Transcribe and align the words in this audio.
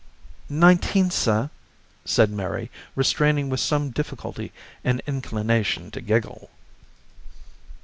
"Nineteen, 0.49 1.11
sir," 1.11 1.51
said 2.05 2.31
Mary, 2.31 2.71
restraining 2.95 3.49
with 3.49 3.59
some 3.59 3.91
difficulty 3.91 4.51
an 4.83 4.99
inclination 5.05 5.91
to 5.91 6.01
giggle. 6.01 6.49